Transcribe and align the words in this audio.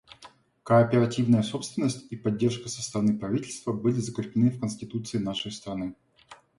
Кооперативная 0.63 1.43
собственность 1.43 2.07
и 2.11 2.15
поддержка 2.15 2.69
со 2.69 2.81
стороны 2.81 3.19
правительства 3.19 3.71
были 3.71 3.99
закреплены 3.99 4.49
в 4.49 4.59
Конституции 4.59 5.19
нашей 5.19 5.51
страны. 5.51 5.93